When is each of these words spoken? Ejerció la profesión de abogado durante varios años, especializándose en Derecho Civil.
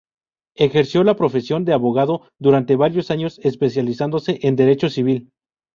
Ejerció 0.55 1.03
la 1.03 1.15
profesión 1.15 1.63
de 1.63 1.73
abogado 1.73 2.23
durante 2.39 2.75
varios 2.75 3.11
años, 3.11 3.37
especializándose 3.43 4.39
en 4.41 4.55
Derecho 4.55 4.89
Civil. 4.89 5.29